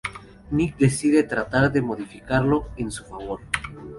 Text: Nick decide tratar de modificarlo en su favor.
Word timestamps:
Nick 0.49 0.77
decide 0.79 1.21
tratar 1.25 1.71
de 1.71 1.83
modificarlo 1.83 2.69
en 2.75 2.89
su 2.89 3.03
favor. 3.03 3.41